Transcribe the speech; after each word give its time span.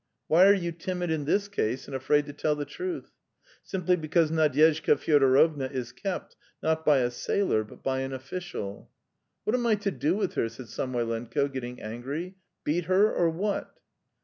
Why 0.27 0.47
are 0.47 0.53
you 0.55 0.71
timid 0.71 1.11
in 1.11 1.25
this 1.25 1.47
case 1.47 1.85
and 1.85 1.95
afraid 1.95 2.25
to 2.25 2.33
tell 2.33 2.55
the 2.55 2.65
truth? 2.65 3.11
Simply 3.63 3.95
because 3.95 4.31
Nadyezhda 4.31 4.97
Fyodorovna 4.97 5.67
is 5.69 5.91
kept, 5.91 6.35
not 6.63 6.83
by 6.83 6.97
a 7.01 7.11
sailor, 7.11 7.63
but 7.63 7.83
by 7.83 7.99
an 7.99 8.11
official." 8.11 8.89
"What 9.43 9.55
am 9.55 9.67
I 9.67 9.75
to 9.75 9.91
do 9.91 10.15
with 10.15 10.33
her?" 10.33 10.49
said 10.49 10.69
Samoylenko, 10.69 11.49
getting 11.49 11.83
angry. 11.83 12.33
"Beat 12.63 12.85
her 12.85 13.13
or 13.13 13.29
what? 13.29 13.77